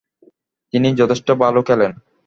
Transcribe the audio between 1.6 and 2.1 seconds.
খেলেন।